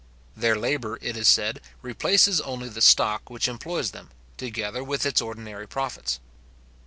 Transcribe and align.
Their 0.35 0.55
labour, 0.57 0.97
it 0.99 1.15
is 1.15 1.27
said, 1.27 1.61
replaces 1.83 2.41
only 2.41 2.69
the 2.69 2.81
stock 2.81 3.29
which 3.29 3.47
employs 3.47 3.91
them, 3.91 4.09
together 4.35 4.83
with 4.83 5.05
its 5.05 5.21
ordinary 5.21 5.67
profits. 5.67 6.19